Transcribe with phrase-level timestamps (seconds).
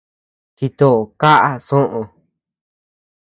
[0.57, 0.89] Chito
[1.21, 2.01] kaʼa soʼö.